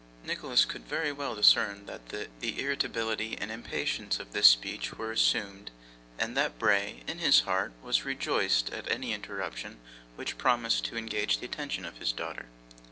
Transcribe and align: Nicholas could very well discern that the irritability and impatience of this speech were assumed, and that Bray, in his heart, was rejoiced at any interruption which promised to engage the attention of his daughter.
Nicholas 0.23 0.65
could 0.65 0.87
very 0.87 1.11
well 1.11 1.35
discern 1.35 1.85
that 1.85 2.09
the 2.09 2.59
irritability 2.59 3.37
and 3.39 3.51
impatience 3.51 4.19
of 4.19 4.33
this 4.33 4.47
speech 4.47 4.93
were 4.97 5.11
assumed, 5.11 5.69
and 6.17 6.35
that 6.35 6.57
Bray, 6.57 7.03
in 7.05 7.19
his 7.19 7.41
heart, 7.41 7.71
was 7.83 8.03
rejoiced 8.03 8.71
at 8.71 8.89
any 8.91 9.13
interruption 9.13 9.77
which 10.15 10.39
promised 10.39 10.85
to 10.85 10.97
engage 10.97 11.37
the 11.37 11.45
attention 11.45 11.85
of 11.85 11.97
his 11.99 12.11
daughter. 12.13 12.47